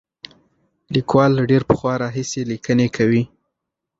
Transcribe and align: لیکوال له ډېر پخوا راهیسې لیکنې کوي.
لیکوال 0.95 1.31
له 1.35 1.43
ډېر 1.51 1.61
پخوا 1.69 1.93
راهیسې 2.03 2.41
لیکنې 2.51 2.87
کوي. 2.95 3.23